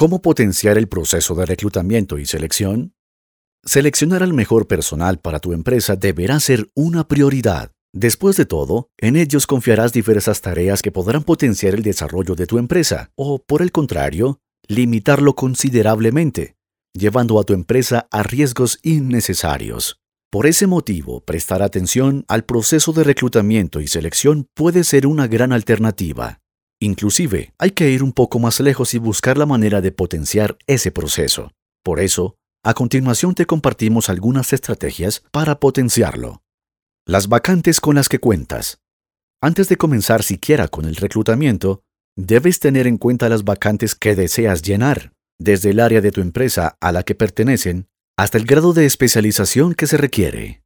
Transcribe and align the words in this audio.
¿Cómo 0.00 0.22
potenciar 0.22 0.78
el 0.78 0.88
proceso 0.88 1.34
de 1.34 1.44
reclutamiento 1.44 2.16
y 2.16 2.24
selección? 2.24 2.94
Seleccionar 3.66 4.22
al 4.22 4.32
mejor 4.32 4.66
personal 4.66 5.18
para 5.18 5.40
tu 5.40 5.52
empresa 5.52 5.94
deberá 5.94 6.40
ser 6.40 6.70
una 6.74 7.06
prioridad. 7.06 7.72
Después 7.92 8.38
de 8.38 8.46
todo, 8.46 8.88
en 8.96 9.16
ellos 9.16 9.46
confiarás 9.46 9.92
diversas 9.92 10.40
tareas 10.40 10.80
que 10.80 10.90
podrán 10.90 11.22
potenciar 11.22 11.74
el 11.74 11.82
desarrollo 11.82 12.34
de 12.34 12.46
tu 12.46 12.56
empresa, 12.56 13.10
o, 13.14 13.44
por 13.44 13.60
el 13.60 13.72
contrario, 13.72 14.38
limitarlo 14.68 15.34
considerablemente, 15.34 16.56
llevando 16.94 17.38
a 17.38 17.44
tu 17.44 17.52
empresa 17.52 18.08
a 18.10 18.22
riesgos 18.22 18.78
innecesarios. 18.82 20.00
Por 20.30 20.46
ese 20.46 20.66
motivo, 20.66 21.20
prestar 21.26 21.60
atención 21.60 22.24
al 22.26 22.46
proceso 22.46 22.94
de 22.94 23.04
reclutamiento 23.04 23.82
y 23.82 23.86
selección 23.86 24.46
puede 24.54 24.82
ser 24.82 25.06
una 25.06 25.26
gran 25.26 25.52
alternativa. 25.52 26.40
Inclusive, 26.80 27.52
hay 27.58 27.72
que 27.72 27.90
ir 27.90 28.02
un 28.02 28.12
poco 28.12 28.38
más 28.38 28.58
lejos 28.58 28.94
y 28.94 28.98
buscar 28.98 29.36
la 29.36 29.44
manera 29.44 29.82
de 29.82 29.92
potenciar 29.92 30.56
ese 30.66 30.90
proceso. 30.90 31.52
Por 31.84 32.00
eso, 32.00 32.36
a 32.64 32.72
continuación 32.72 33.34
te 33.34 33.44
compartimos 33.44 34.08
algunas 34.08 34.52
estrategias 34.54 35.22
para 35.30 35.60
potenciarlo. 35.60 36.42
Las 37.06 37.28
vacantes 37.28 37.80
con 37.80 37.96
las 37.96 38.08
que 38.08 38.18
cuentas. 38.18 38.80
Antes 39.42 39.68
de 39.68 39.76
comenzar 39.76 40.22
siquiera 40.22 40.68
con 40.68 40.86
el 40.86 40.96
reclutamiento, 40.96 41.82
debes 42.16 42.60
tener 42.60 42.86
en 42.86 42.96
cuenta 42.96 43.28
las 43.28 43.44
vacantes 43.44 43.94
que 43.94 44.14
deseas 44.14 44.62
llenar, 44.62 45.12
desde 45.38 45.70
el 45.70 45.80
área 45.80 46.00
de 46.00 46.12
tu 46.12 46.20
empresa 46.22 46.76
a 46.80 46.92
la 46.92 47.02
que 47.02 47.14
pertenecen 47.14 47.88
hasta 48.18 48.38
el 48.38 48.44
grado 48.44 48.72
de 48.72 48.86
especialización 48.86 49.74
que 49.74 49.86
se 49.86 49.96
requiere. 49.96 50.62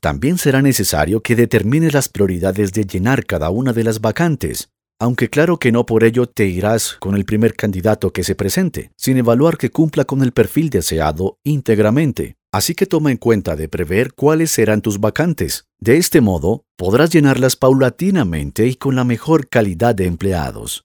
También 0.00 0.38
será 0.38 0.62
necesario 0.62 1.22
que 1.22 1.36
determines 1.36 1.92
las 1.92 2.08
prioridades 2.08 2.72
de 2.72 2.84
llenar 2.84 3.26
cada 3.26 3.50
una 3.50 3.72
de 3.72 3.84
las 3.84 4.00
vacantes, 4.00 4.70
aunque 5.00 5.30
claro 5.30 5.58
que 5.58 5.72
no 5.72 5.86
por 5.86 6.04
ello 6.04 6.26
te 6.26 6.46
irás 6.46 6.98
con 7.00 7.16
el 7.16 7.24
primer 7.24 7.54
candidato 7.54 8.12
que 8.12 8.22
se 8.22 8.34
presente, 8.34 8.92
sin 8.96 9.16
evaluar 9.16 9.56
que 9.56 9.70
cumpla 9.70 10.04
con 10.04 10.22
el 10.22 10.32
perfil 10.32 10.68
deseado 10.68 11.38
íntegramente. 11.42 12.36
Así 12.52 12.74
que 12.74 12.84
toma 12.84 13.10
en 13.10 13.16
cuenta 13.16 13.56
de 13.56 13.68
prever 13.68 14.12
cuáles 14.12 14.50
serán 14.50 14.82
tus 14.82 15.00
vacantes. 15.00 15.64
De 15.78 15.96
este 15.96 16.20
modo, 16.20 16.66
podrás 16.76 17.10
llenarlas 17.10 17.56
paulatinamente 17.56 18.66
y 18.66 18.74
con 18.74 18.94
la 18.94 19.04
mejor 19.04 19.48
calidad 19.48 19.94
de 19.94 20.04
empleados. 20.04 20.84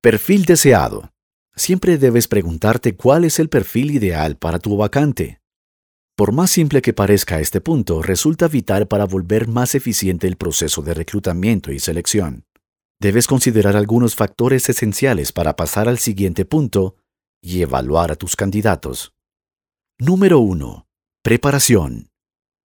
Perfil 0.00 0.44
deseado. 0.44 1.10
Siempre 1.56 1.98
debes 1.98 2.28
preguntarte 2.28 2.94
cuál 2.94 3.24
es 3.24 3.40
el 3.40 3.48
perfil 3.48 3.90
ideal 3.90 4.36
para 4.36 4.60
tu 4.60 4.76
vacante. 4.76 5.40
Por 6.14 6.30
más 6.30 6.50
simple 6.50 6.82
que 6.82 6.92
parezca 6.92 7.40
este 7.40 7.60
punto, 7.60 8.00
resulta 8.00 8.46
vital 8.46 8.86
para 8.86 9.06
volver 9.06 9.48
más 9.48 9.74
eficiente 9.74 10.28
el 10.28 10.36
proceso 10.36 10.82
de 10.82 10.94
reclutamiento 10.94 11.72
y 11.72 11.80
selección 11.80 12.44
debes 13.00 13.26
considerar 13.26 13.76
algunos 13.76 14.14
factores 14.14 14.68
esenciales 14.68 15.32
para 15.32 15.56
pasar 15.56 15.88
al 15.88 15.98
siguiente 15.98 16.44
punto 16.44 16.96
y 17.40 17.62
evaluar 17.62 18.10
a 18.10 18.16
tus 18.16 18.34
candidatos. 18.34 19.14
Número 19.98 20.40
1. 20.40 20.86
Preparación. 21.22 22.10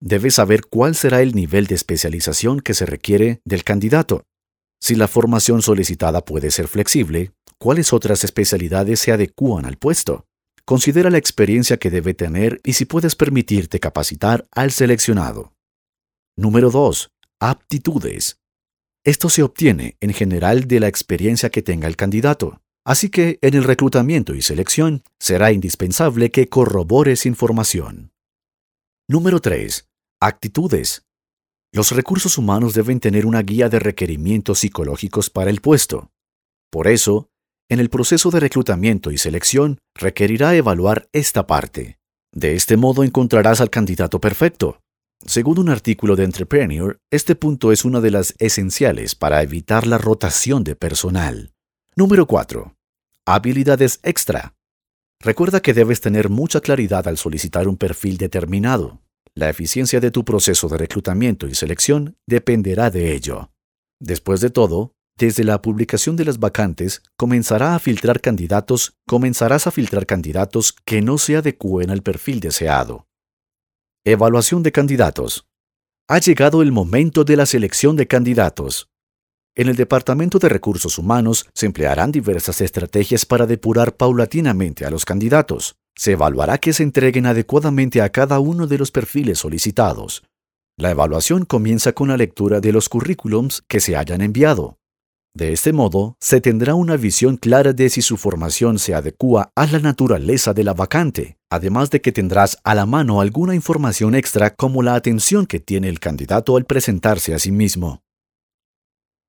Debes 0.00 0.34
saber 0.34 0.62
cuál 0.68 0.94
será 0.94 1.22
el 1.22 1.34
nivel 1.34 1.66
de 1.66 1.74
especialización 1.74 2.60
que 2.60 2.74
se 2.74 2.86
requiere 2.86 3.40
del 3.44 3.64
candidato. 3.64 4.24
Si 4.80 4.96
la 4.96 5.06
formación 5.06 5.62
solicitada 5.62 6.24
puede 6.24 6.50
ser 6.50 6.66
flexible, 6.66 7.32
cuáles 7.58 7.92
otras 7.92 8.24
especialidades 8.24 8.98
se 9.00 9.12
adecúan 9.12 9.64
al 9.64 9.76
puesto. 9.76 10.26
Considera 10.64 11.10
la 11.10 11.18
experiencia 11.18 11.76
que 11.76 11.90
debe 11.90 12.14
tener 12.14 12.60
y 12.64 12.72
si 12.72 12.84
puedes 12.84 13.14
permitirte 13.14 13.78
capacitar 13.78 14.46
al 14.50 14.72
seleccionado. 14.72 15.52
Número 16.36 16.70
2. 16.70 17.10
Aptitudes. 17.40 18.41
Esto 19.04 19.28
se 19.28 19.42
obtiene 19.42 19.96
en 20.00 20.12
general 20.12 20.68
de 20.68 20.78
la 20.78 20.86
experiencia 20.86 21.50
que 21.50 21.60
tenga 21.60 21.88
el 21.88 21.96
candidato. 21.96 22.60
Así 22.84 23.10
que 23.10 23.40
en 23.42 23.54
el 23.54 23.64
reclutamiento 23.64 24.32
y 24.34 24.42
selección 24.42 25.02
será 25.18 25.50
indispensable 25.50 26.30
que 26.30 26.48
corrobores 26.48 27.26
información. 27.26 28.12
Número 29.08 29.40
3. 29.40 29.88
Actitudes. 30.20 31.04
Los 31.72 31.90
recursos 31.90 32.38
humanos 32.38 32.74
deben 32.74 33.00
tener 33.00 33.26
una 33.26 33.42
guía 33.42 33.68
de 33.68 33.80
requerimientos 33.80 34.60
psicológicos 34.60 35.30
para 35.30 35.50
el 35.50 35.60
puesto. 35.60 36.12
Por 36.70 36.86
eso, 36.86 37.28
en 37.68 37.80
el 37.80 37.90
proceso 37.90 38.30
de 38.30 38.38
reclutamiento 38.38 39.10
y 39.10 39.18
selección 39.18 39.78
requerirá 39.96 40.54
evaluar 40.54 41.08
esta 41.12 41.48
parte. 41.48 41.98
De 42.32 42.54
este 42.54 42.76
modo 42.76 43.02
encontrarás 43.02 43.60
al 43.60 43.70
candidato 43.70 44.20
perfecto, 44.20 44.81
según 45.26 45.58
un 45.58 45.68
artículo 45.68 46.16
de 46.16 46.24
Entrepreneur, 46.24 46.98
este 47.10 47.36
punto 47.36 47.70
es 47.72 47.84
una 47.84 48.00
de 48.00 48.10
las 48.10 48.34
esenciales 48.38 49.14
para 49.14 49.42
evitar 49.42 49.86
la 49.86 49.98
rotación 49.98 50.64
de 50.64 50.74
personal. 50.74 51.52
Número 51.94 52.26
4. 52.26 52.74
Habilidades 53.26 54.00
extra. 54.02 54.54
Recuerda 55.20 55.60
que 55.60 55.74
debes 55.74 56.00
tener 56.00 56.28
mucha 56.28 56.60
claridad 56.60 57.06
al 57.06 57.18
solicitar 57.18 57.68
un 57.68 57.76
perfil 57.76 58.16
determinado. 58.16 59.00
La 59.34 59.48
eficiencia 59.48 60.00
de 60.00 60.10
tu 60.10 60.24
proceso 60.24 60.68
de 60.68 60.78
reclutamiento 60.78 61.46
y 61.46 61.54
selección 61.54 62.16
dependerá 62.26 62.90
de 62.90 63.14
ello. 63.14 63.50
Después 64.00 64.40
de 64.40 64.50
todo, 64.50 64.92
desde 65.16 65.44
la 65.44 65.62
publicación 65.62 66.16
de 66.16 66.24
las 66.24 66.40
vacantes, 66.40 67.02
comenzará 67.16 67.76
a 67.76 67.78
filtrar 67.78 68.20
candidatos, 68.20 68.94
comenzarás 69.06 69.68
a 69.68 69.70
filtrar 69.70 70.06
candidatos 70.06 70.74
que 70.84 71.00
no 71.00 71.18
se 71.18 71.36
adecúen 71.36 71.90
al 71.90 72.02
perfil 72.02 72.40
deseado. 72.40 73.06
Evaluación 74.04 74.64
de 74.64 74.72
candidatos. 74.72 75.46
Ha 76.08 76.18
llegado 76.18 76.60
el 76.60 76.72
momento 76.72 77.22
de 77.22 77.36
la 77.36 77.46
selección 77.46 77.94
de 77.94 78.08
candidatos. 78.08 78.88
En 79.54 79.68
el 79.68 79.76
Departamento 79.76 80.40
de 80.40 80.48
Recursos 80.48 80.98
Humanos 80.98 81.46
se 81.54 81.66
emplearán 81.66 82.10
diversas 82.10 82.60
estrategias 82.62 83.24
para 83.24 83.46
depurar 83.46 83.94
paulatinamente 83.94 84.84
a 84.84 84.90
los 84.90 85.04
candidatos. 85.04 85.76
Se 85.96 86.12
evaluará 86.12 86.58
que 86.58 86.72
se 86.72 86.82
entreguen 86.82 87.26
adecuadamente 87.26 88.02
a 88.02 88.08
cada 88.08 88.40
uno 88.40 88.66
de 88.66 88.78
los 88.78 88.90
perfiles 88.90 89.38
solicitados. 89.38 90.24
La 90.76 90.90
evaluación 90.90 91.44
comienza 91.44 91.92
con 91.92 92.08
la 92.08 92.16
lectura 92.16 92.60
de 92.60 92.72
los 92.72 92.88
currículums 92.88 93.62
que 93.68 93.78
se 93.78 93.94
hayan 93.94 94.20
enviado. 94.20 94.78
De 95.32 95.52
este 95.52 95.72
modo, 95.72 96.16
se 96.20 96.40
tendrá 96.40 96.74
una 96.74 96.96
visión 96.96 97.36
clara 97.36 97.72
de 97.72 97.88
si 97.88 98.02
su 98.02 98.16
formación 98.16 98.80
se 98.80 98.94
adecua 98.94 99.52
a 99.54 99.66
la 99.68 99.78
naturaleza 99.78 100.52
de 100.54 100.64
la 100.64 100.74
vacante, 100.74 101.38
además 101.52 101.90
de 101.90 102.00
que 102.00 102.12
tendrás 102.12 102.56
a 102.64 102.74
la 102.74 102.86
mano 102.86 103.20
alguna 103.20 103.54
información 103.54 104.14
extra 104.14 104.54
como 104.54 104.82
la 104.82 104.94
atención 104.94 105.44
que 105.44 105.60
tiene 105.60 105.90
el 105.90 106.00
candidato 106.00 106.56
al 106.56 106.64
presentarse 106.64 107.34
a 107.34 107.38
sí 107.38 107.52
mismo. 107.52 108.02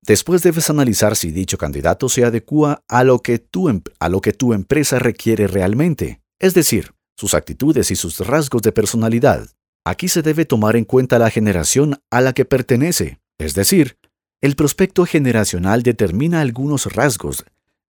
Después 0.02 0.42
debes 0.42 0.70
analizar 0.70 1.18
si 1.18 1.32
dicho 1.32 1.58
candidato 1.58 2.08
se 2.08 2.24
adecua 2.24 2.82
a 2.88 3.04
lo 3.04 3.20
que 3.20 3.40
tu, 3.40 3.68
em, 3.68 3.82
a 4.00 4.08
lo 4.08 4.22
que 4.22 4.32
tu 4.32 4.54
empresa 4.54 5.00
requiere 5.00 5.48
realmente, 5.48 6.22
es 6.40 6.54
decir, 6.54 6.94
sus 7.18 7.34
actitudes 7.34 7.92
y 7.92 7.98
sus 7.98 8.20
rasgos 8.20 8.62
de 8.62 8.72
personalidad. 8.72 9.50
Aquí 9.86 10.08
se 10.08 10.22
debe 10.22 10.46
tomar 10.46 10.78
en 10.78 10.86
cuenta 10.86 11.20
la 11.20 11.30
generación 11.30 12.00
a 12.10 12.22
la 12.22 12.32
que 12.32 12.46
pertenece, 12.46 13.20
es 13.38 13.54
decir, 13.54 13.98
el 14.42 14.56
prospecto 14.56 15.06
generacional 15.06 15.84
determina 15.84 16.40
algunos 16.40 16.86
rasgos 16.86 17.44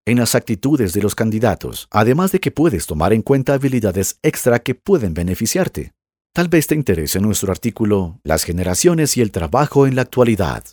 en 0.08 0.18
las 0.18 0.34
actitudes 0.34 0.92
de 0.92 1.02
los 1.02 1.14
candidatos, 1.14 1.86
además 1.90 2.32
de 2.32 2.40
que 2.40 2.50
puedes 2.50 2.86
tomar 2.86 3.12
en 3.12 3.22
cuenta 3.22 3.54
habilidades 3.54 4.18
extra 4.22 4.58
que 4.58 4.74
pueden 4.74 5.14
beneficiarte. 5.14 5.92
Tal 6.34 6.48
vez 6.48 6.66
te 6.66 6.74
interese 6.74 7.20
nuestro 7.20 7.52
artículo 7.52 8.20
Las 8.22 8.44
generaciones 8.44 9.16
y 9.16 9.20
el 9.20 9.32
trabajo 9.32 9.86
en 9.86 9.96
la 9.96 10.02
actualidad. 10.02 10.64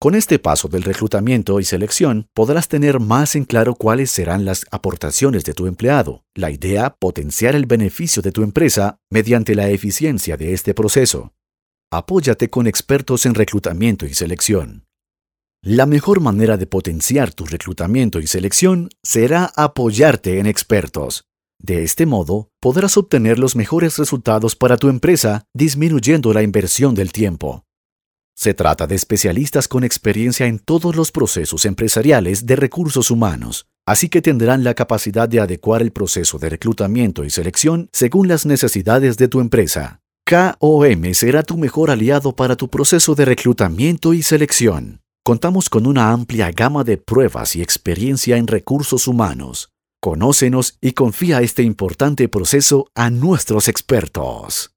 Con 0.00 0.14
este 0.14 0.38
paso 0.38 0.68
del 0.68 0.82
reclutamiento 0.82 1.60
y 1.60 1.64
selección 1.64 2.26
podrás 2.34 2.66
tener 2.66 2.98
más 2.98 3.36
en 3.36 3.44
claro 3.44 3.74
cuáles 3.74 4.10
serán 4.10 4.44
las 4.44 4.66
aportaciones 4.70 5.44
de 5.44 5.54
tu 5.54 5.66
empleado. 5.66 6.24
La 6.34 6.50
idea, 6.50 6.96
potenciar 6.98 7.54
el 7.54 7.66
beneficio 7.66 8.20
de 8.20 8.32
tu 8.32 8.42
empresa 8.42 8.98
mediante 9.10 9.54
la 9.54 9.68
eficiencia 9.68 10.36
de 10.36 10.54
este 10.54 10.74
proceso. 10.74 11.34
Apóyate 11.92 12.50
con 12.50 12.66
expertos 12.66 13.26
en 13.26 13.34
reclutamiento 13.34 14.06
y 14.06 14.14
selección. 14.14 14.86
La 15.64 15.86
mejor 15.86 16.18
manera 16.18 16.56
de 16.56 16.66
potenciar 16.66 17.32
tu 17.32 17.44
reclutamiento 17.44 18.18
y 18.18 18.26
selección 18.26 18.88
será 19.04 19.52
apoyarte 19.54 20.40
en 20.40 20.46
expertos. 20.46 21.28
De 21.60 21.84
este 21.84 22.04
modo, 22.04 22.48
podrás 22.60 22.96
obtener 22.96 23.38
los 23.38 23.54
mejores 23.54 23.96
resultados 23.96 24.56
para 24.56 24.76
tu 24.76 24.88
empresa 24.88 25.44
disminuyendo 25.54 26.32
la 26.32 26.42
inversión 26.42 26.96
del 26.96 27.12
tiempo. 27.12 27.64
Se 28.34 28.54
trata 28.54 28.88
de 28.88 28.96
especialistas 28.96 29.68
con 29.68 29.84
experiencia 29.84 30.46
en 30.46 30.58
todos 30.58 30.96
los 30.96 31.12
procesos 31.12 31.64
empresariales 31.64 32.44
de 32.44 32.56
recursos 32.56 33.12
humanos, 33.12 33.66
así 33.86 34.08
que 34.08 34.20
tendrán 34.20 34.64
la 34.64 34.74
capacidad 34.74 35.28
de 35.28 35.38
adecuar 35.38 35.80
el 35.80 35.92
proceso 35.92 36.40
de 36.40 36.48
reclutamiento 36.48 37.22
y 37.24 37.30
selección 37.30 37.88
según 37.92 38.26
las 38.26 38.46
necesidades 38.46 39.16
de 39.16 39.28
tu 39.28 39.38
empresa. 39.38 40.00
KOM 40.28 41.14
será 41.14 41.44
tu 41.44 41.56
mejor 41.56 41.92
aliado 41.92 42.34
para 42.34 42.56
tu 42.56 42.68
proceso 42.68 43.14
de 43.14 43.26
reclutamiento 43.26 44.12
y 44.12 44.24
selección. 44.24 45.01
Contamos 45.24 45.70
con 45.70 45.86
una 45.86 46.10
amplia 46.10 46.50
gama 46.50 46.82
de 46.82 46.96
pruebas 46.98 47.54
y 47.54 47.62
experiencia 47.62 48.38
en 48.38 48.48
recursos 48.48 49.06
humanos. 49.06 49.68
Conócenos 50.00 50.78
y 50.80 50.94
confía 50.94 51.42
este 51.42 51.62
importante 51.62 52.28
proceso 52.28 52.90
a 52.96 53.08
nuestros 53.08 53.68
expertos. 53.68 54.71